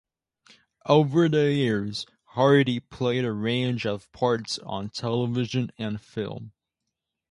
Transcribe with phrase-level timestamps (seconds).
[0.87, 6.53] Over the years, Hardy played a range of parts on television and film.